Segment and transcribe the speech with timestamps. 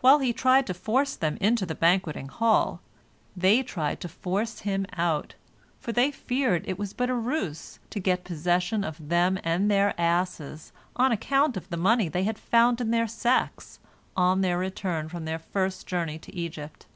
[0.00, 2.80] While he tried to force them into the banqueting hall,
[3.36, 5.34] they tried to force him out,
[5.80, 10.00] for they feared it was but a ruse to get possession of them and their
[10.00, 13.80] asses, on account of the money they had found in their sacks
[14.16, 16.86] on their return from their first journey to Egypt.